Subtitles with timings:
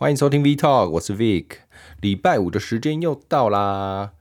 [0.00, 1.44] 欢迎收听 V Talk，我是 Vic。
[2.00, 4.12] 礼拜五的时间又到啦。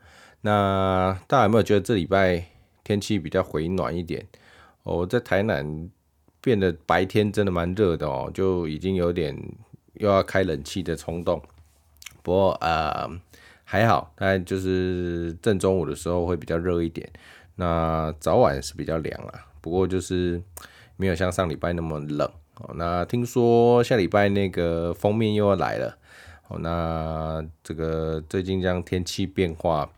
[0.42, 2.48] 那大家有没有觉得这礼拜
[2.84, 4.28] 天气比较回暖一点？
[4.84, 5.90] 哦、在台南
[6.42, 9.34] 变得白天真的蛮热的哦，就已经有点
[9.94, 11.42] 又要开冷气的冲动。
[12.24, 13.10] 不过呃
[13.64, 17.10] 还好，大概就是正中午的时候会比较热一点。
[17.56, 20.44] 那早晚是比较凉啊，不过就是
[20.98, 22.30] 没有像上礼拜那么冷。
[22.60, 25.98] 哦，那听说下礼拜那个封面又要来了。
[26.50, 29.90] 哦，那这个最近这样天气变化，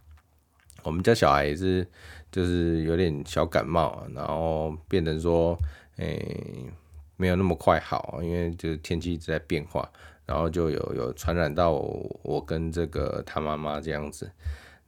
[0.83, 1.87] 我们家小孩也是
[2.31, 5.57] 就是有点小感冒，然后变成说，
[5.97, 6.69] 诶、
[7.17, 9.89] 没有那么快好，因为就是天气一直在变化，
[10.27, 14.29] 然后就有有传染到我跟这个他妈妈这样子。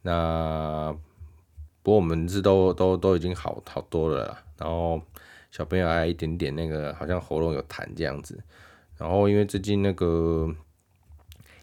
[0.02, 0.94] 那
[1.82, 5.00] 不过我们是都都都已经好好多了啦，然后。
[5.56, 8.42] 小朋友还一点点那个，好像喉咙有痰这样子。
[8.98, 10.52] 然后因为最近那个，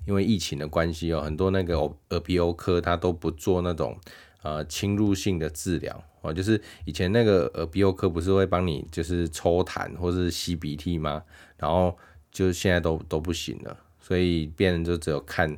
[0.08, 1.78] 因为疫情的关系哦，很多那个
[2.12, 3.98] 耳鼻喉科他都不做那种
[4.44, 11.22] 呃侵入性的治疗哦，就是以前那个耳鼻喉科不是会帮你就是抽痰或是吸鼻涕吗？
[11.58, 11.98] 然后
[12.32, 15.58] 就现在都都不行了，所以变成就只有看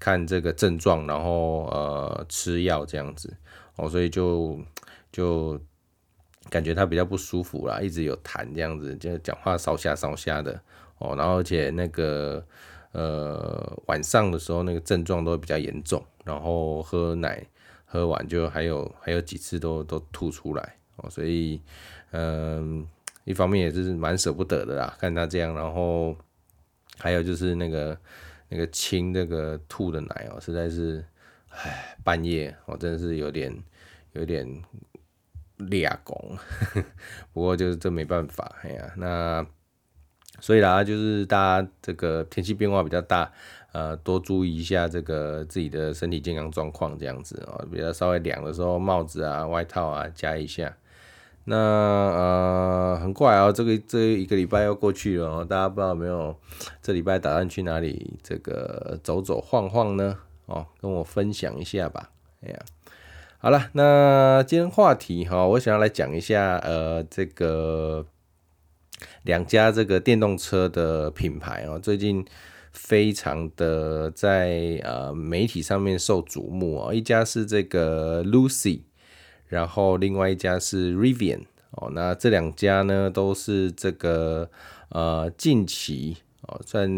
[0.00, 3.36] 看这个症状，然后呃吃药这样子
[3.76, 4.58] 哦，所以就
[5.12, 5.60] 就。
[6.50, 10.58] 感觉他比较不舒服啦，一直有痰这样子，就讲话烧瞎烧瞎的
[10.98, 11.14] 哦。
[11.14, 12.42] 然后而且那个
[12.92, 17.46] 呃晚上的时候那个症状都比较严重，然后喝奶
[17.84, 21.10] 喝完就还有还有几次都都吐出来哦。
[21.10, 21.60] 所以
[22.12, 22.86] 嗯、
[23.24, 25.54] 一方面也是蛮舍不得的啦，看他这样。
[25.54, 26.16] 然后
[26.98, 27.98] 还有就是那个
[28.48, 31.04] 那个清那个吐的奶哦，实在是
[31.50, 33.54] 唉半夜我真的是有点
[34.12, 34.62] 有点。
[35.58, 36.36] 俩工，
[37.32, 39.46] 不过就是这没办法，哎呀，那
[40.40, 43.30] 所以啦，就是大家这个天气变化比较大，
[43.72, 50.76] 呃，多注意一下这个自己的身体健康状况，这样子哦，比较稍微凉的时候，帽子啊、外套啊加一下。
[51.44, 56.38] 那呃，很快啊，这个这一个礼拜要过去了哦，大家不知道有没有
[56.80, 60.18] 这礼拜打算去哪里这个走走晃晃呢？
[60.46, 62.10] 哦，跟我分享一下吧，
[62.42, 62.58] 哎呀。
[63.40, 68.04] 好了，那今天话题哈，我想要来讲一下，呃，这个
[69.22, 72.26] 两家这个电动车的品牌哦，最近
[72.72, 78.80] 非常的在呃媒体上面受瞩目哦，一家是这个 Lucy，
[79.46, 84.50] 然后另外一家是 Rivian 哦，那这两家呢都是这个
[84.88, 86.90] 呃近期哦，算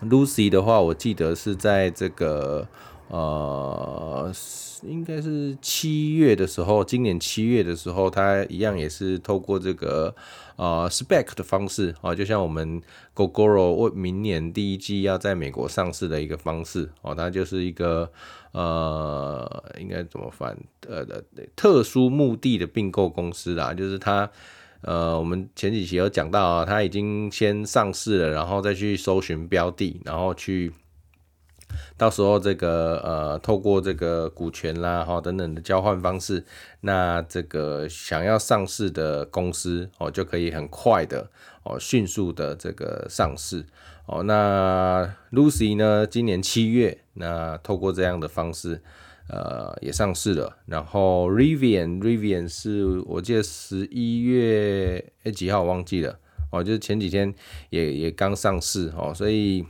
[0.00, 2.66] Lucy 的话，我记得是在这个。
[3.12, 4.32] 呃，
[4.84, 10.14] 应该是七月的时候，今年七月的时候，它一样也是透过这个
[10.56, 12.80] 呃 SPAC 的方式啊，就像我们
[13.14, 18.10] Gogoro 为明年第一季要在美国上市的一个方式哦，它就是一个
[18.52, 20.56] 呃，应该怎么翻？
[20.88, 21.22] 呃的
[21.54, 24.30] 特殊目的的并购公司啦，就是它
[24.80, 30.72] 呃，我们前几期有讲到啊，它已经先上市了，然后再去搜寻标的，然后去。
[31.96, 36.44] 到时候这个呃，透过这个股权啦，哈等等的交换方式，
[36.80, 41.30] 那这个想要上市的公司哦，就可以很快的
[41.62, 43.64] 哦，迅速的这个上市
[44.06, 44.22] 哦。
[44.24, 48.80] 那 Lucy 呢，今年七月，那透过这样的方式，
[49.28, 50.56] 呃，也上市了。
[50.66, 56.18] 然后 Rivian，Rivian 是我记得十一月诶几号我忘记了
[56.50, 57.32] 哦，就是前几天
[57.70, 59.64] 也也刚上市哦，所以。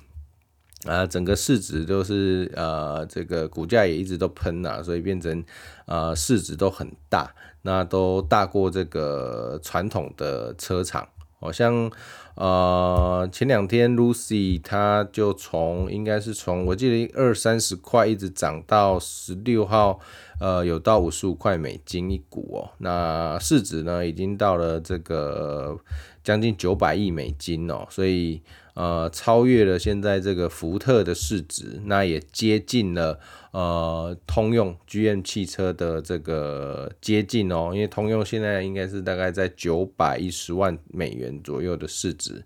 [0.84, 5.44] 啊，整个市值都是呃，这个股价也一直都喷呐，所以变成
[5.86, 7.32] 呃市值都很大，
[7.62, 11.06] 那都大过这个传统的车厂。
[11.38, 11.90] 好像
[12.34, 20.00] 呃前两天 Lucy 它就从应该是从我记得二三十块一直涨到十六号，
[20.40, 25.78] 呃有到五十五块美金一股哦，那市值呢已经到了这个
[26.24, 28.42] 将近九百亿美金哦，所以。
[28.74, 33.18] 呃，超越了现在这个福特的市值，那也接近了
[33.52, 42.44] 呃通用 GM 汽车的这个接近哦，因为通用现在应该是大概在九百一十万美元左右的市值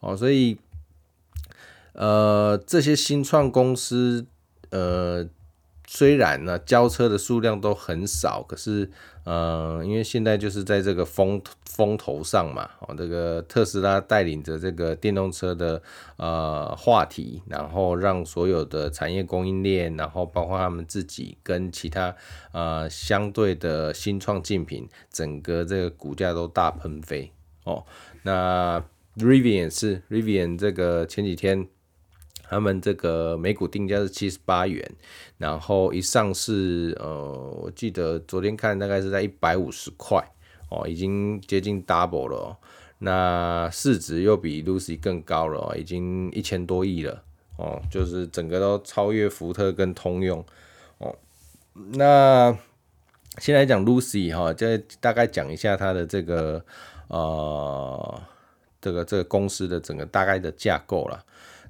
[0.00, 0.56] 哦，所以
[1.92, 4.26] 呃这些新创公司
[4.70, 5.28] 呃。
[5.96, 8.90] 虽然呢，交车的数量都很少，可是，
[9.22, 15.80] 呃，因为现在就是在这个风风头上嘛，哦，这个特斯拉带领着这个电动车的
[16.16, 22.12] 呃话题，然后让所有的产业供应链，然后包括他们自己跟其他
[22.50, 27.30] 呃相对的新创竞品，整个这个股价都大喷飞
[27.62, 27.84] 哦。
[28.24, 28.82] 那
[29.18, 31.68] Rivian 是 Rivian 这个前几天
[32.48, 34.88] 他们这个每股定价是七十八元，
[35.38, 37.32] 然后一上市，呃，
[37.62, 40.22] 我记得昨天看大概是在一百五十块
[40.70, 42.56] 哦，已经接近 double 了。
[42.98, 47.22] 那市值又比 Lucy 更高了，已经一千多亿了
[47.56, 50.42] 哦，就是整个都超越福特跟通用
[50.98, 51.14] 哦。
[51.74, 52.56] 那
[53.38, 56.64] 先来讲 Lucy 哈，再大概讲一下它的这个
[57.08, 58.22] 呃，
[58.80, 61.22] 这个这个公司的整个大概的架构啦。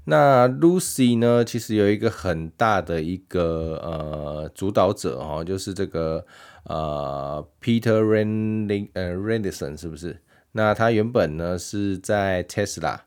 [0.06, 6.26] 那 Lucy 呢，其实有一个很大的一个呃主导者哦，就是这个
[6.64, 10.20] 呃 Peter Rand 呃 Randison 是不是？
[10.52, 12.98] 那他原本呢是在 Tesla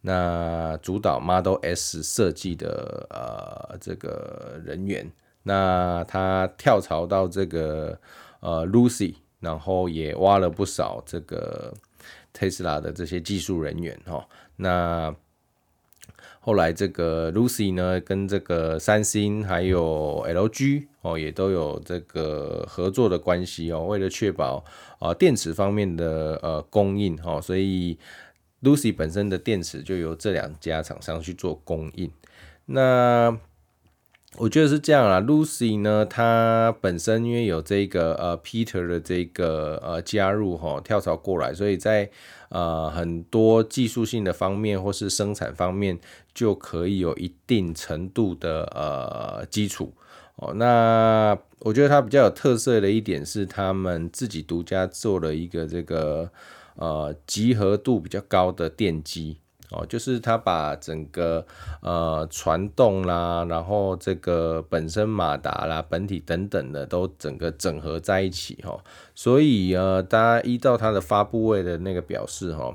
[0.00, 5.12] 那主导 Model S 设计的呃这个人员，
[5.42, 8.00] 那他跳槽到这个
[8.40, 11.74] 呃 Lucy，然后也挖了不少这个
[12.32, 15.14] Tesla 的这些技术人员哈，那。
[16.48, 23.84] 后来这个 Lucy 呢，跟这个三星还有 LG 哦，也都有这个合作的关系哦。
[23.84, 24.64] 为了确保
[24.98, 27.98] 啊电池方面的呃供应哦，所以
[28.62, 32.10] Lucy 本身的电池就由这两家厂商去做供应。
[32.64, 33.38] 那
[34.40, 42.08] 我觉得是这样啦，Lucy 呢，她本身因为有这个呃 Peter 的这个呃加入哈，跳槽过来，所以在
[42.50, 45.98] 呃很多技术性的方面或是生产方面
[46.32, 49.92] 就可以有一定程度的呃基础
[50.36, 50.54] 哦。
[50.54, 56.30] 那我觉得它比较有特色的一点是，他们自己独家做了一个这个
[56.76, 59.38] 呃集合度比较高的电机。
[59.70, 61.46] 哦，就是它把整个
[61.80, 68.78] 呃传动啦，然后这个本身马达啦、本体等等的都整个整合在一起哈，
[69.14, 72.74] 所以呃，大家依照它的发布会的那个表示哈，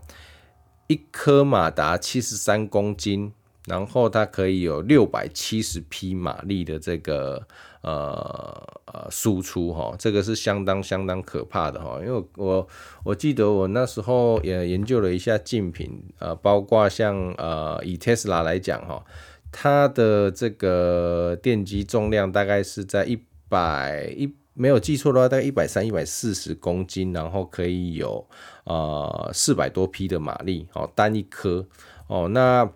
[0.88, 3.34] 一颗马达七十三公斤。
[3.66, 7.48] 然后它可以有六百七十匹马力的这个
[7.84, 12.68] 呃呃输出哈，这个是相当相当可怕的哈，因为我
[13.04, 19.06] 我记得我那时候也研究了一下竞品，呃，包括像呃以 Tesla 来讲哈，
[19.52, 28.28] 它的这个电机重量大概是在一百一，没有记错的话，大概一百三一百四十公斤，然后可以有
[28.64, 31.66] 呃四百多匹的马力哦，单一颗
[32.08, 32.70] 哦那。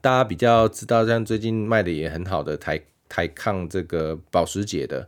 [0.00, 2.80] 大家比较知道，像最近卖的也很好的台
[3.10, 5.06] 台抗这个保时捷的，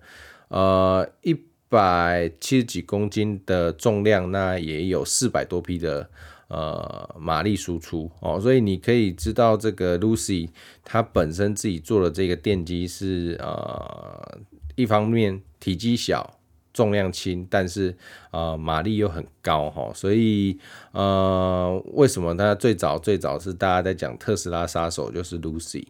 [0.49, 1.35] 呃，一
[1.71, 6.11] 百七十几公斤的重量，那也有四百多匹的
[6.49, 10.51] 呃马力输出哦，所以你可以知道这个 Lucy
[10.85, 14.39] 它本身自己做的这个电机是呃
[14.75, 16.39] 一方面体积小。
[16.75, 17.95] 重量轻，但是
[18.31, 20.59] 呃马力又很高哈，所以
[20.93, 25.85] 呃为什么它最早最早是大家在讲特斯拉杀手就是 Lucy？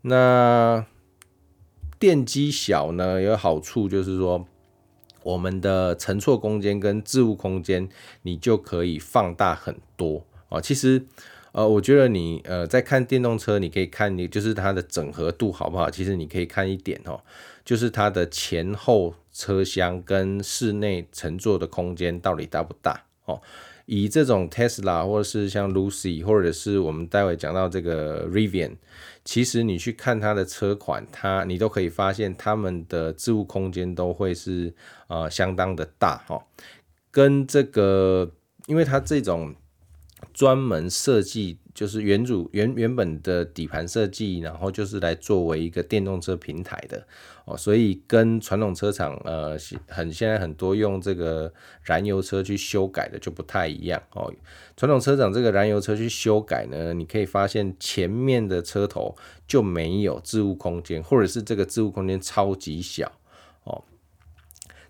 [0.00, 0.82] 那
[2.04, 4.46] 电机小呢有好处就是说
[5.22, 7.88] 我们的乘坐空间跟置物空间
[8.20, 10.60] 你就可以放大很多啊。
[10.60, 11.06] 其实
[11.52, 15.90] 呃我觉得你呃在看电动车，你可以看你就是它的整合度好不好？
[15.90, 17.22] 其实你可以看一点哦，
[17.64, 19.14] 就是它的前后。
[19.36, 23.02] 车厢跟室内乘坐的空间到底大不大？
[23.24, 23.42] 哦，
[23.86, 28.76] 以这种 Tesla 或者是像 Lucy，或者是我们待会讲到这个 Rivian，
[29.24, 34.74] 其实你去看它的车款，它你都可以发现它们的置物空间都会是
[35.08, 36.46] 呃相当的大哈。
[37.10, 38.32] 跟这个，
[38.66, 39.54] 因为它这种
[40.32, 41.58] 专门设计。
[41.74, 47.04] 就是原主原原本的底盘设计，然后就是来作为一个电动车平台的
[47.44, 51.52] 哦，所以跟传统车厂呃很现在很多用这个
[51.82, 54.32] 燃油车去修改的就不太一样哦。
[54.76, 59.16] 传统车厂这个燃油车去修改呢，你可以发现前面的车头
[59.48, 63.10] 就没有置物空间，或者是这个置物空间超级小
[63.64, 63.82] 哦。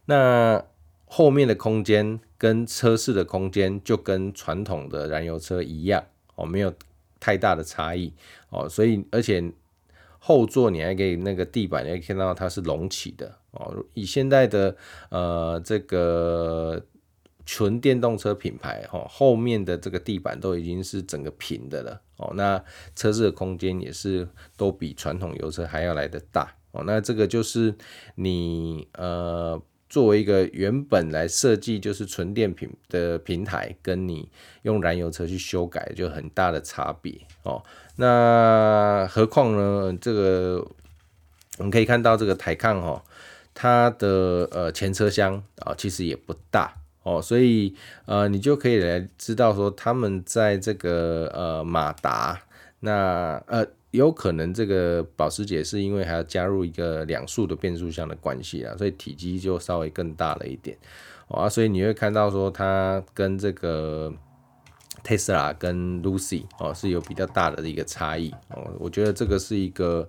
[0.04, 0.62] 那
[1.06, 6.04] 后面的空间跟车室的空间就跟传统的燃油车一样。
[6.36, 6.72] 哦，没有
[7.20, 8.12] 太大的差异
[8.50, 9.52] 哦，所以而且
[10.18, 13.84] 后座你还可以那个地板，你可以看到它是隆起的哦。
[13.94, 14.76] 以现在的
[15.10, 16.84] 呃这个
[17.46, 22.32] 纯电动车品牌哈，后面的这个地板都已经是整个平的了哦。
[22.34, 22.62] 那
[22.96, 26.82] 车子的空间也是都比传统油车还要来得大哦。
[26.84, 27.74] 那这个就是
[28.14, 29.60] 你呃。
[29.94, 34.28] 作为一个原本来设计就是纯电品的平台，跟你
[34.62, 37.62] 用燃油车去修改就很大的差别哦。
[37.94, 39.96] 那何况呢？
[40.00, 40.66] 这个
[41.58, 43.00] 我们可以看到这个台抗哦，
[43.54, 46.74] 它的呃前车厢啊其实也不大
[47.04, 52.42] 哦，所以呃你就可以来知道说他们在这个呃马达，
[52.80, 60.76] 那呃，有可能这个保时捷是因为还要加入一个两速的变速箱的关系啊，所以体积就稍微更大了一点
[61.28, 64.12] 啊，所以你会看到说它跟这个
[65.04, 70.08] Tesla 跟 Lucy 哦是有比较大的一个差异哦，我觉得这个是一个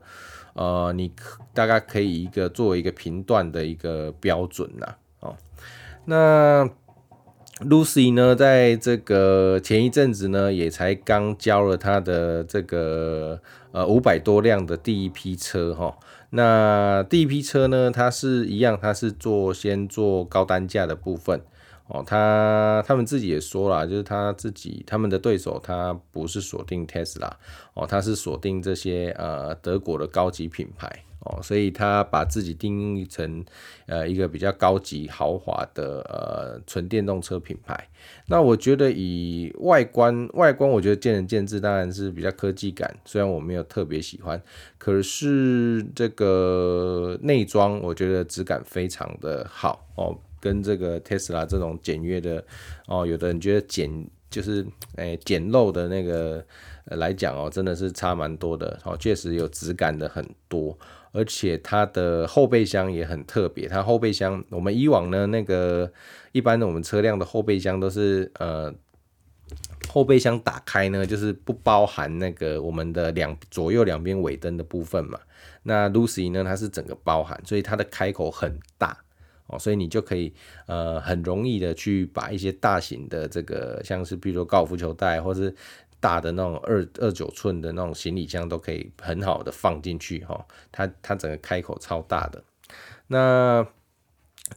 [0.54, 1.12] 呃，你
[1.54, 5.38] 大概可以一个作为一个评断的一个标准呐哦，
[6.06, 6.68] 那。
[7.62, 13.40] Lucy 呢，在这个前一阵子呢，也才刚交了他的这个
[13.72, 15.98] 呃五百多辆的第一批车哈。
[16.32, 21.40] 那第一批车呢，它是一样，它是做先做高单价的部分
[21.88, 22.04] 哦。
[22.06, 27.32] 他他们自己也说了，就是他自己他们的对手，他不是锁定 Tesla
[27.74, 31.06] 哦，他是锁定这些呃德国的高级品牌。
[31.26, 33.44] 哦，所以他把自己定义成
[33.88, 37.88] 呃一个比较高级豪华的呃纯电动车品牌。
[38.28, 42.96] 那我觉得以外观外观，我觉得见仁见智，当然是比较科技感。
[43.04, 44.42] 虽然我没有特别喜欢，
[44.78, 52.44] 可是这个内装我觉得质感非常的好哦，跟这个 Tesla 这种简约的
[52.88, 54.66] 哦，有的人觉得简就是
[54.98, 56.46] 诶、简陋的那个
[56.86, 60.78] 来讲哦，真的是差蛮多的哦，确实有质感的很多。
[61.12, 65.90] 而且它的后备箱也很特别，它后备箱我们以往呢那个
[66.34, 68.74] 一般的我们车辆的后备箱都是呃
[69.88, 75.18] 后备箱打开呢就是不包含那个我们的两左右两边尾灯的部分嘛，
[75.64, 78.98] 那 Lucy 呢它是整个包含，所以它的开口很大
[79.48, 80.34] 哦，所以你就可以
[80.66, 85.56] 呃很容易的去把一些大型的这个像是比如说高尔夫球袋或是。
[86.06, 92.44] 大的那种二二九寸的那种行李箱都可以很好的放进去哈，它它整个开口超大的，
[93.08, 93.66] 那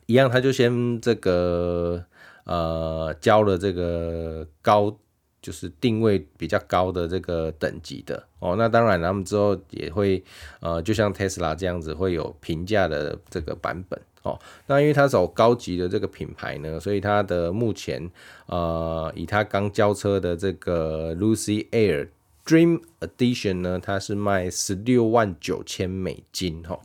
[0.05, 2.05] 一样它就先这个
[2.45, 4.95] 呃交了这个高
[5.41, 10.23] 就是定位比较高的这个等级的哦，那当然他们之后也会
[10.61, 13.99] 呃就像 Tesla 这样子会有平价的这个版本。
[14.23, 18.11] 哦，那因为它走高级的这个品牌呢，所以它的目前
[18.47, 22.09] 呃，以它刚交车的这个 Lucy Air
[22.45, 26.79] Dream Edition 呢，它是卖十六万九千美金哈，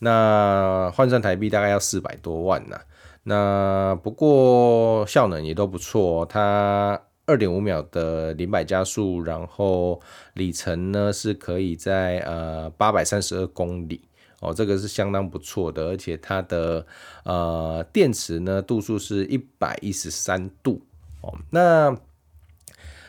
[0.00, 2.80] 那换算台币大概要四百多万呐。
[3.22, 10.00] 那不过效能也都不错，哦它二点五秒的零百加速，然后
[10.34, 14.00] 里程呢是可以在呃八百三十二公里。
[14.40, 16.86] 哦，这个是相当不错的，而且它的
[17.24, 20.82] 呃电池呢度数是一百一十三度
[21.20, 21.38] 哦。
[21.50, 21.96] 那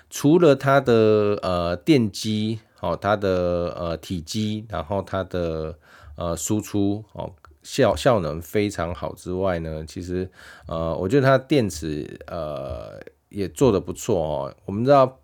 [0.10, 5.80] 除了它的呃电机哦，它的呃体积，然后它的
[6.18, 7.34] 呃输出哦
[7.64, 10.30] 效效能非常好之外呢，其实
[10.68, 14.56] 呃我觉得它电池呃也做得不错哦。
[14.66, 15.21] 我们知道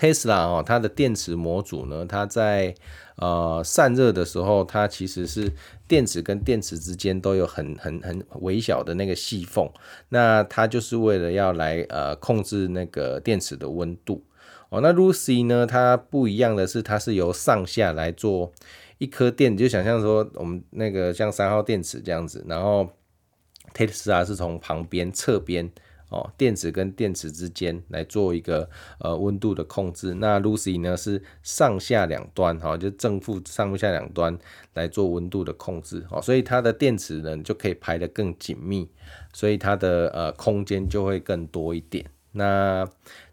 [0.00, 2.74] Tesla 哦，它的电池模组呢，它在
[3.16, 5.52] 呃，散热的时候，它其实是
[5.86, 9.70] 电池跟电池之间都有很很很微小的那个细缝，
[10.08, 14.24] 那它就是为了要来呃控制那个电池的温度
[14.70, 14.80] 哦。
[14.80, 18.50] 那 Lucy 呢，它不一样的是，它是由上下来做
[18.96, 22.88] 一颗电，就想象说我们那个像三号电池这样子，然后
[23.74, 25.70] Tesla 是从旁边侧边。
[26.10, 30.12] 哦，电池跟电池之间来做一个呃温度的控制。
[30.14, 34.36] 那 Lucy 呢是上下两端，哈，就正负上下两端
[34.74, 36.04] 来做温度的控制。
[36.10, 38.88] 哦，所以它的电池呢就可以排得更紧密，
[39.32, 42.04] 所以它的呃空间就会更多一点。
[42.32, 42.84] 那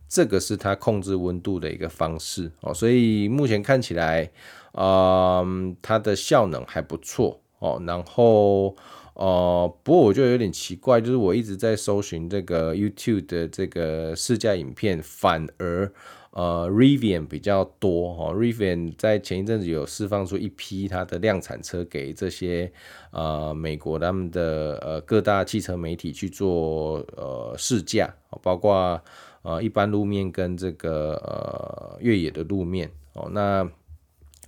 [0.08, 2.52] 这个是它控制温度的一个方式。
[2.62, 4.32] 哦，所以目前看起来，
[4.74, 7.42] 嗯，它的效能还不错。
[7.58, 8.76] 哦，然后。
[9.20, 15.92] 哦、不过我觉得有点奇怪，就是我一直在搜寻这个 YouTube 的这个试驾影片，反而
[16.30, 18.36] 呃 Rivian 比较多哦。
[18.36, 22.72] Rivian 在前一阵子有释放出一批它的量产车给这些
[23.10, 29.02] 呃美国他们的呃各大汽车媒体去做呃试驾，包括
[29.42, 33.68] 呃一般路面跟这个呃越野的路面哦，那。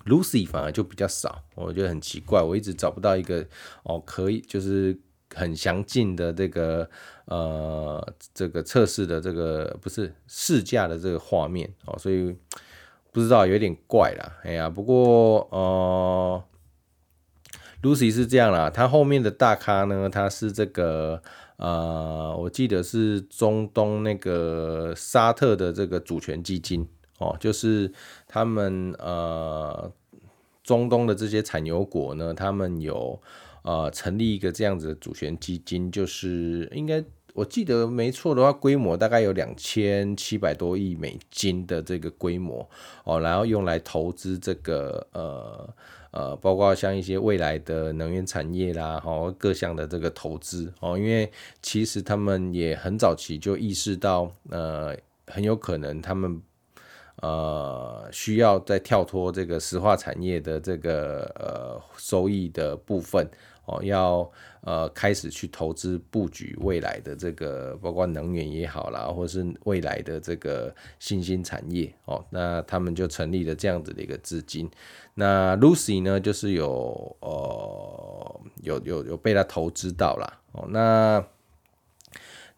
[0.10, 3.46] Lucy 反而就比较少，我觉得很奇怪，我一直找不到一个
[3.84, 4.98] 哦，可以就是
[5.36, 6.90] 很详尽的这个
[7.26, 12.36] 呃这个测试的这个不是试驾的这个画面哦，所以
[13.12, 16.44] 不知道有点怪啦，哎呀，不过呃
[17.84, 21.22] Lucy 是这样啦，他后面的大咖呢，他是这个
[21.58, 26.88] 呃，我记得是中东那个沙特的这个主权基金。
[27.20, 27.92] 哦，就是
[28.30, 29.92] 他们呃，
[30.70, 33.20] 中东的这些产油国呢，他们有
[33.64, 42.70] 呃成立一个这样子的主权基金，就是应该我记得没错的话，规模大概有两千七百多亿美金的这个规模
[43.04, 45.74] 哦，然后用来投资这个呃
[46.12, 51.32] 呃，包括像一些未来的能源产业啦，哦，各项的这个投资哦，因为
[51.64, 54.96] 其实他们也很早期就意识到，呃，
[55.26, 56.40] 很有可能他们
[57.22, 63.28] 呃需要再跳脱这个石化产业的这个呃收益的部分。
[63.72, 64.28] 哦，要
[64.62, 74.68] 呃开始去投资布局未来的这个，包括能源也好啦，或是未来的这个新兴产业哦，那他们就成立了这样子的一个资金。
[75.14, 80.42] 那 Lucy 呢，就是有呃有有有被他投资到啦。
[80.54, 80.66] 哦。
[80.72, 81.24] 那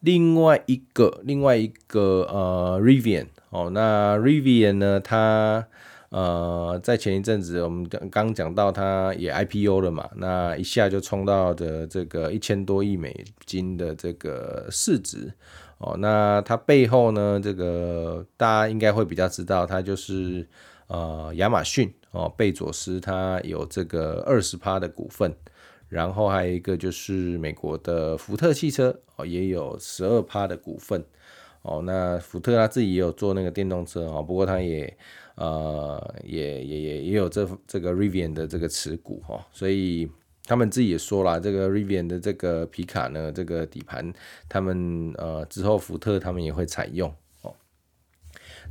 [0.02, 5.66] 另外一个另外一个呃 Rivian 哦，那 Rivian 呢，它。
[6.12, 15.32] 呃，在前一阵子，我们刚刚讲到，它也 IPO 了嘛，那一下就冲到的这个一千多亿美金的这个市值
[15.78, 15.96] 哦。
[15.98, 20.46] 那它背后呢，这个大家应该会比较知道，它就是
[20.88, 25.34] 呃亚马逊哦，贝佐斯他有这个二十趴的股份，
[25.92, 31.04] 然后还有一个就是美国的福特汽车哦，也有十二趴的股份
[31.62, 31.82] 哦。
[31.84, 34.96] 那福特他自己也有做那个电动车哦，不过他也。
[35.34, 40.06] 呃，也也也也有这这个 Rivian 的这个持股哈，所以
[40.44, 44.12] 他们自己也说了，这个 Rivian 的这个皮卡呢，这个底盘，
[44.46, 47.54] 他们呃之后福特他们也会采用哦。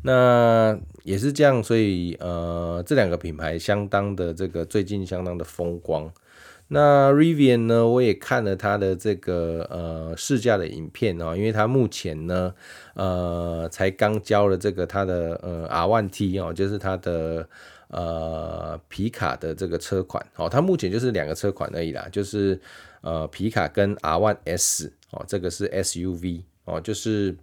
[0.04, 6.14] 那也是这样，所以呃这两个品牌相当的这个最近相当的风光。
[6.74, 12.54] 那 Rivian 呢，我也看了它的这个呃试驾的影片哦，因为它目前呢，
[12.94, 17.46] 呃，才刚交了这个它的呃 R1T 哦，就是它的
[17.90, 22.58] 呃皮卡的这个车款哦，它目前就是两个车款而已啦，就是
[23.02, 27.36] 呃皮卡跟 R1S 哦，这个是 SUV 哦，就是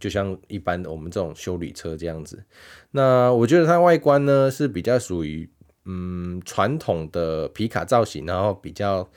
[0.00, 2.42] 就像一般我们这种休旅车这样子。
[2.90, 5.48] 那我觉得它外观呢是比较属于。
[5.90, 9.08] 嗯，传统的皮卡造型，然后比较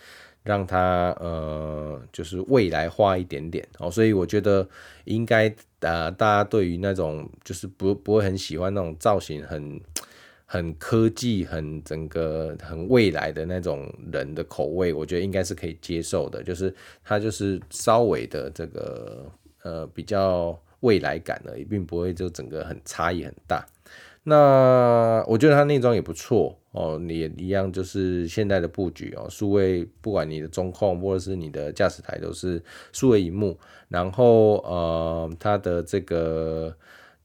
[0.41, 4.67] 让它呃，就是未来化一点点哦，所以我觉得
[5.05, 9.79] 应该呃，大家对于那种就是不不会很喜欢那种造型很
[10.45, 19.31] 很科技、很整个很未来的那种人的口味，我觉得应该是可以接受的，就是它就是稍微的这个
[19.61, 23.65] 呃比较未来感而已，并不会就整个很差异很大。
[24.25, 33.57] 那我觉得它内装也不错哦，你也一样，就是现代的布局哦，数位，不管你的中控或者是你的驾驶台都是数位荧幕，
[33.89, 36.75] 然后呃，它的这个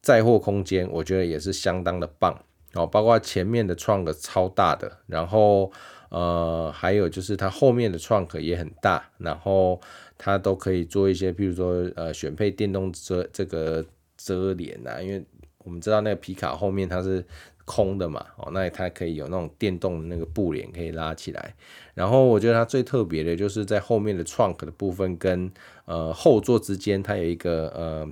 [0.02, 2.38] 载货空间我觉得也是相当的棒
[2.74, 5.72] 哦，包括前面的 trunk 超大的，然后
[6.10, 9.80] 呃，还有就是它后面的创可也很大，然后
[10.18, 13.84] 它都可以做一些，譬如说呃，选配电动遮这个
[14.16, 15.24] 遮帘啊，因为。
[15.64, 17.22] 我们知道那个皮卡后面它是
[17.68, 21.54] 空的嘛，哦，那它可以有那种电动的那个布帘可以拉起来。
[21.92, 25.52] 然后我觉得它最特别的就是在后面的 trunk 的部分跟
[25.84, 28.08] 呃后座之间，它有一个呃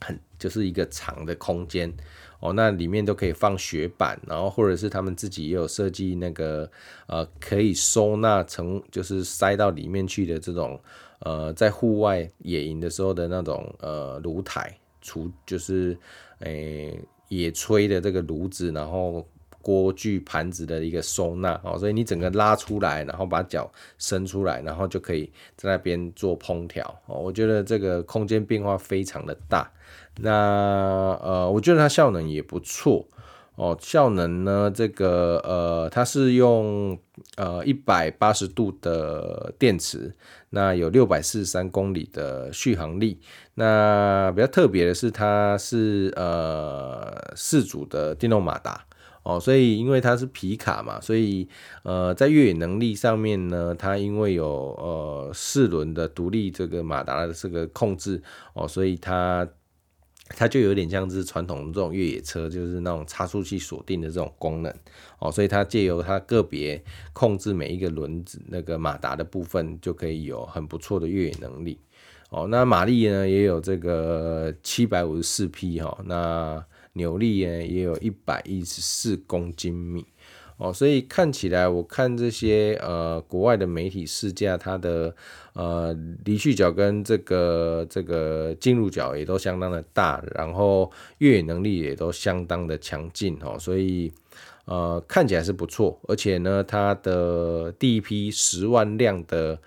[0.00, 1.92] 很就是一个长的空间
[2.40, 6.70] 哦，那里面都可以放雪板，然后或者是他们自己也有设计那个
[7.06, 10.80] 呃可以收纳成就是塞到里面去的这种
[11.18, 14.74] 呃在户外野营的时候的那种呃炉台。
[15.00, 15.96] 厨就是，
[16.40, 19.26] 诶、野炊的这个炉子，然后
[19.60, 27.18] 锅具、盘子的一个收纳哦，所以你整个拉出来，然后把脚伸出来，然后就可以在那边做烹调哦。
[27.18, 29.70] 我觉得这个空间变化非常的大。
[30.20, 33.06] 那呃，我觉得它效能也不错
[33.56, 33.76] 哦。
[33.80, 36.98] 效能呢，这个呃，它是用
[37.36, 40.14] 呃一百八十度的电池，
[40.50, 43.20] 那有六百四十三公里的续航力。
[43.58, 48.86] 那比较特别的是，它是呃四组的电动马达
[49.24, 51.48] 哦，所以因为它是皮卡嘛，所以
[51.82, 58.22] 呃在越野能力上面呢，它因为有呃四轮的独立这个马达的这个控制
[58.54, 59.44] 哦，所以它
[60.28, 64.72] 它就有点像是传统这种越野车，就是那种差速器锁定的这种功能
[65.18, 66.80] 哦，所以它借由它个别
[67.12, 71.80] 控制每一个轮子那个马达的部分，就可以有很不错的越野能力。
[72.30, 76.62] 哦，那马力呢也有这个七百五十四匹哈，那
[76.92, 80.04] 扭力呢也有一百一十四公斤米
[80.58, 85.16] 哦，所以看起来我看这些呃国外的媒体试驾它的
[85.54, 94.12] 呃离去角跟这个这个进入角也都相当的大，然后越野能力也都相当的强劲哦，所以
[94.66, 99.58] 呃看起来是不错，而且呢它的第一批十万辆的。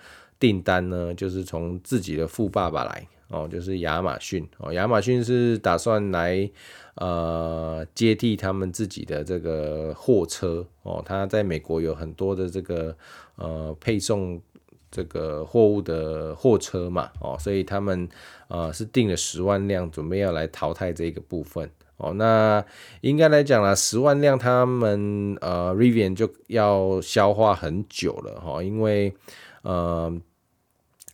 [0.42, 4.46] 订单呢，就是从自己的富爸爸来哦，就是亚马逊。
[4.58, 6.50] 哦，亚马逊是打算来
[6.96, 10.66] 呃接替他们自己的这个货车。
[10.82, 12.98] 哦，他在美国有很多的这个
[13.36, 14.42] 呃配送
[14.90, 17.12] 这个货物的货车嘛。
[17.22, 18.10] 哦，所以他们
[18.48, 21.70] 呃是订了十万辆，准备要来淘汰这个部分。
[21.98, 22.66] 哦，那
[23.02, 28.42] 应该来讲啦，十万辆他们呃，Rivian 就要消化很久了。
[28.42, 29.14] 哈，因为
[29.62, 30.12] 呃，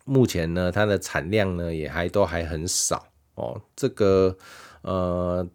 [0.07, 4.35] 目前呢，它的产量呢也还都还很少哦，这个
[4.81, 5.47] 呃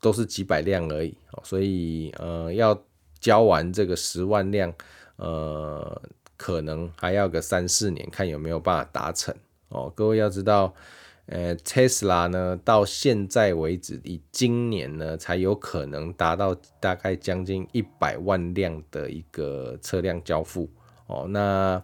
[0.00, 2.80] 都是几百辆而已哦，所以呃要
[3.18, 4.72] 交完这个十万辆，
[5.16, 6.02] 呃，
[6.36, 9.34] 可能还要个三四年，看有没有办法达成
[9.70, 9.92] 哦。
[9.96, 10.74] 各位要知道。
[11.28, 20.70] 呃，Tesla 呢，到现在为止，以今年呢，才有可能达到大概将近一百万辆的一个车辆交付
[21.08, 21.26] 哦。
[21.28, 21.82] 那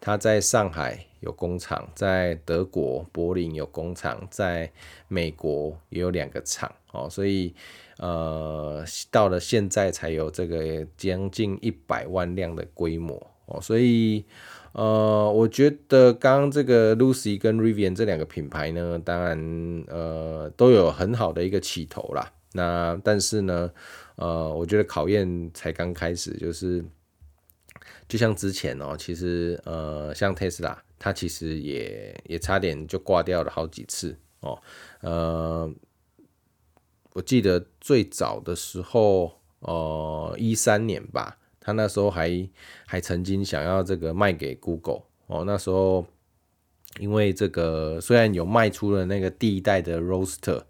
[0.00, 4.70] 它在上海有工厂，在德国柏林有工厂，在
[5.08, 7.08] 美国也有两个厂哦。
[7.10, 7.54] 所以
[7.98, 13.60] 呃，到了现在才有这个将近一百万辆的规模哦。
[13.60, 14.24] 所以。
[14.72, 22.30] 呃，我觉得刚刚这个 Lucy 跟 Rivian 这两个品牌呢，当然呃都有很好的一个起头啦。
[22.52, 23.72] 那但是呢，
[24.16, 26.84] 呃，我觉得考验才刚开始，就是
[28.08, 34.58] 就像之前哦，其实呃像 Tesla，它其实也也差点就挂掉了好几次哦。
[35.02, 35.70] 呃，
[37.12, 41.38] 我记得最早的时候，呃，一三年吧。
[41.60, 42.48] 他那时候还
[42.86, 46.06] 还曾经想要这个卖给 Google 哦，那时候
[46.98, 50.62] 因为这个虽然有卖出了那个第一代的 Roaster，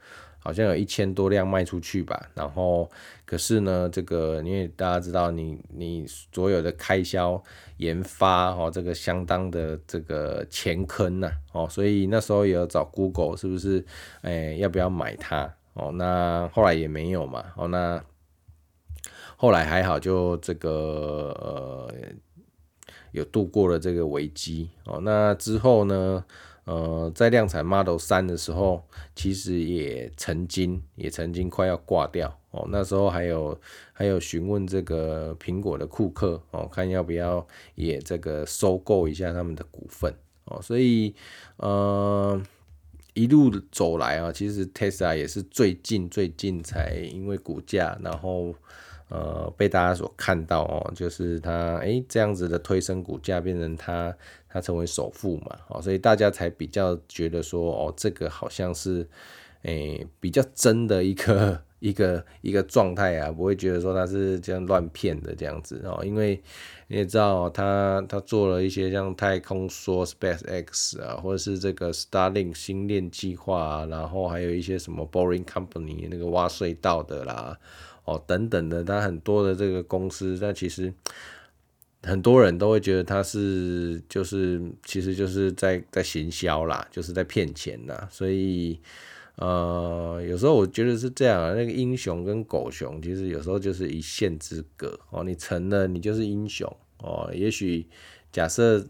[0.49, 2.91] 好像有一千多辆卖出去吧，然后
[3.27, 7.43] 可是呢，这个因为大家知道你你所有的开销
[7.77, 13.85] 研发哦，这个相当的这个钱坑呐哦，所以那时候也有找 Google 是不是
[14.23, 15.93] 哎要不要买它哦？
[15.93, 18.03] 那后来也没有嘛哦那。
[19.41, 21.95] 后来还好，就这个呃
[23.13, 24.99] 有度过了这个危机哦。
[25.05, 26.25] 那之后呢，
[26.69, 32.67] 呃，在量产 Model 三的时候，其实也曾经也曾经快要挂掉哦。
[32.69, 33.59] 那时候还有
[33.95, 40.13] 还有询问这个苹果的库克哦，看要不要也这个收购一下他们的股份
[40.45, 40.61] 哦。
[40.61, 41.15] 所以
[41.57, 42.39] 呃
[43.23, 48.55] 一路走来啊，其实 Tesla 也是最近最近才因为股价然后。
[49.11, 54.15] 呃，被大家所看到哦，就是他诶、这样子的推升股价，变成他
[54.51, 59.09] 他成为首富嘛，哦，所以大家才比较觉得说哦，这个好像是
[59.63, 66.41] 诶、比较真的一个 一个一个状态啊，不会觉得说他是这样乱骗的这样子哦，因为
[66.89, 77.59] 你也知道他他做了一些像太空梭 SpaceX 啊，或者是这个 Starlink 星链计划啊，然后还有一些什么 Boring Company 那个挖隧道的啦。
[78.05, 80.91] 哦，等等的，他很多的这个公司，但其实
[82.03, 88.09] 很多人都会觉得他是就是其实就是在在行销啦，就是在骗钱啦。
[88.11, 88.81] 所以
[89.39, 95.25] 呃，有时候我觉得是这样啊，那个英雄跟狗熊其实有时候就是一线之隔哦。
[95.25, 97.31] 你成了，你就是英雄哦。
[97.35, 97.87] 也许
[98.31, 98.85] 假设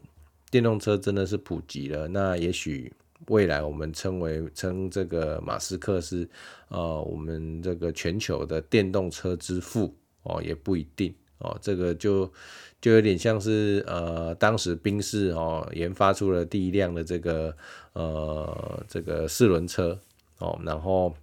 [0.51, 2.93] 电动车真的是普及了，那也许。
[3.27, 6.27] 未来我们称为称这个马斯克是
[6.69, 12.33] 呃我们这个全球的电动车之父哦，也不一定哦，这个就
[12.81, 17.55] 就有点像是呃当时宾士哦研发出了第一辆的这个
[17.93, 19.99] 呃这个四轮车
[20.39, 21.15] 哦，然后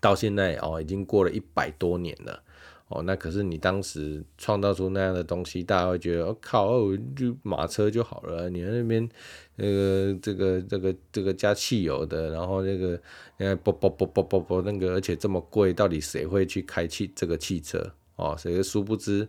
[0.00, 2.42] 到现在哦已经过了一百多年了。
[2.88, 8.48] 哦，那可是你当时创造出那样的东西，大家会觉得，我、靠，哦，就马车就好了。
[8.48, 9.08] 你在那边，
[9.56, 12.96] 那个这个这个这个加汽油的，然后那个，
[13.38, 17.92] 呃，啵啵啵啵啵啵，那个而且这么贵，到底谁会去开汽这个汽车？
[18.14, 19.26] 哦，谁殊不知，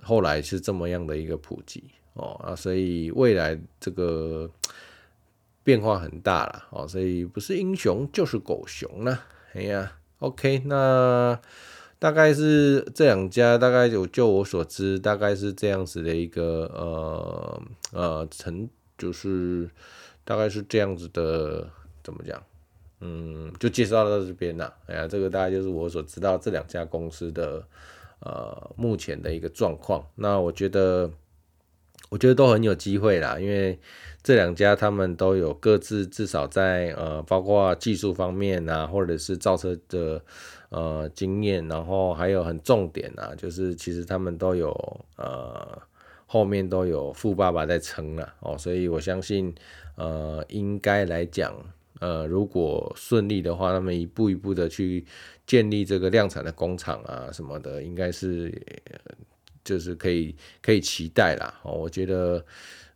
[0.00, 1.84] 后来是这么样的一个普及。
[2.14, 4.50] 哦啊，所以未来这个
[5.64, 6.66] 变化很大了。
[6.70, 9.24] 哦，所以不是英雄就是狗熊了。
[9.54, 11.40] 哎呀，OK，那。
[11.96, 19.70] 大概是这两家，大概就就我所知，大概是这样子的一个呃呃成，就是
[20.22, 21.66] 大概是这样子的，
[22.02, 22.42] 怎么讲？
[23.00, 24.74] 嗯，就介绍到这边了。
[24.86, 27.66] 哎呀，这个大概就是我所知道这两家公司的
[28.18, 30.04] 呃目前的一个状况。
[30.16, 31.10] 那我觉得，
[32.14, 33.76] 我觉得都很有机会啦，因为
[34.22, 40.22] 这两家他们都有各自至少在呃包括技术方面啊，或者是造车的。
[40.70, 44.72] 呃，经验，然后还有很重点啊，就是其实他们都有
[45.16, 45.80] 呃
[46.26, 49.54] 后面都有富爸爸在撑了哦，所以我相信，
[49.94, 51.54] 呃，应该来讲，
[52.00, 55.04] 呃，如果顺利的话，他们一步一步的去
[55.46, 58.50] 建立这个量产的工厂啊什么的，应该是
[59.64, 61.60] 就是可以可以期待啦。
[61.62, 62.44] 哦，我觉得，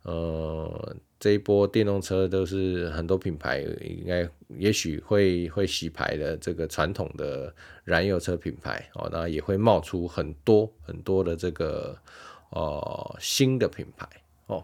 [0.03, 0.95] 呃。
[1.19, 4.25] 这一波电动车都是很多品牌应该
[4.57, 7.53] 也许会会洗牌的这个传统的
[7.83, 11.93] 燃油车品牌哦，那也会冒出很多很多的这个
[12.51, 14.07] 呃新的品牌
[14.47, 14.63] 哦。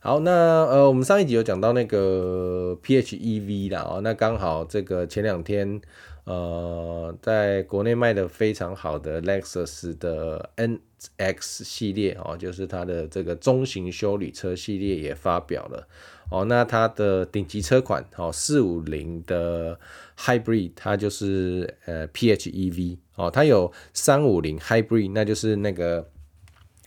[0.00, 0.32] 好，那
[0.64, 5.80] 呃我们上一集有讲到那个 PHEV 啦哦，那刚好这个前两天。
[6.24, 10.80] 呃，在国内卖的非常好的 Lexus 的 N
[11.16, 15.88] X 系列哦，就是它的这个中型休旅车系列也发表了
[16.30, 16.44] 哦。
[16.44, 19.78] 那它的顶级车款哦，四五零的
[20.18, 26.08] Hybrid，它就是呃 PHEV 哦，它有三五零 Hybrid，那就是那个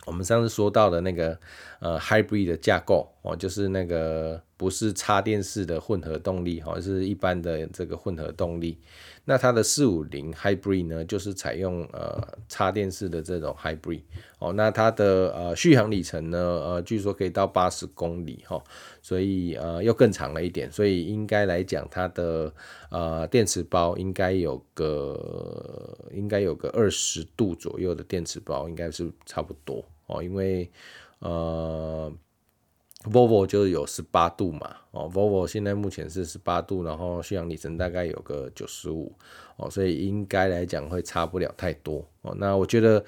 [0.06, 1.39] 我们上次说到的那个
[1.80, 8.78] 呃 Hybrid 的架构哦，就是那个不是插电式的混合动力哦，是一般的这个混合动力。
[9.27, 14.03] 那它的四五零 Hybrid 呢，就是采用呃插电式的这种 Hybrid
[14.38, 14.53] 哦。
[14.53, 18.63] 那它的呃续航里程呢，呃据说可以到八十公里哈，
[19.01, 22.53] 所以呃又更长了一点，所以应该来讲它的
[22.91, 30.69] 呃电池包应该有个应该有个二十度左右的电池包，应该是差不多哦，因为
[31.19, 32.13] 呃。
[33.12, 39.13] Volvo 就有十八度嘛，哦，Volvo 现在目前是十八度，然后续航里程大概有个九十五，
[39.58, 43.04] 哦，所以应该来讲会差不了太多，哦，那我觉得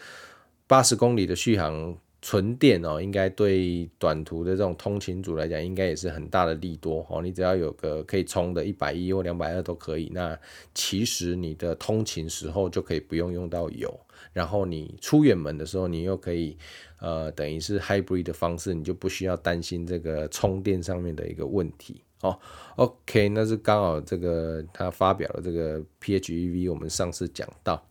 [0.67, 10.37] 八十公里的续航纯电哦，应该对短途的这种通勤族来讲，应该也是很大的利多，哦，你只要有个可以充的一百一或两百二都可以，那
[10.75, 13.99] 其实你的通勤时候就可以不用用到油。
[14.33, 16.55] 然后你出远门的时候，你又可以，
[16.99, 22.37] 呃，等于是 hybrid 的方式，你就不需要担心这个充电上面的一个问题哦。
[22.75, 27.85] OK，那是刚好这个他发表了这个 PHEV，我们上次讲到。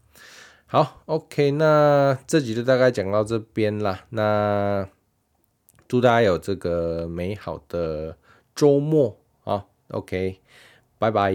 [0.66, 4.05] 好，OK，那这集就大概讲到这边啦。
[4.11, 4.88] 那
[5.87, 8.16] 祝大家有这个美好的
[8.55, 9.66] 周末啊。
[9.88, 10.40] OK，
[10.99, 11.33] 拜拜。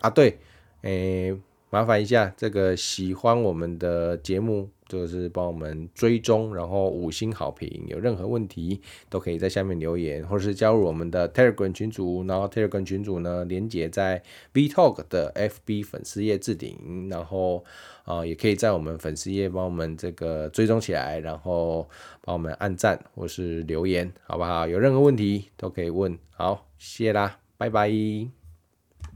[0.00, 0.38] 啊，对，
[0.82, 1.38] 诶。
[1.72, 7.84] 麻烦一下，这个喜欢我们的节目，就是帮我们追踪，然后五星好评。
[7.86, 12.24] 有任何问题都可以在下面留言，或者是加入我们的 Telegram 群组。
[12.26, 14.22] 然后 Telegram 群组呢，连接在
[14.52, 17.08] V Talk 的 FB 粉丝页置顶。
[17.08, 17.64] 然后
[18.04, 21.88] 啊、也可以在我们粉丝页帮我们这个追踪起来，然后
[22.22, 24.66] 帮我们按赞或是留言，好不好？
[24.66, 26.18] 有任何问题都可以问。
[26.30, 28.39] 好，谢谢啦，拜拜。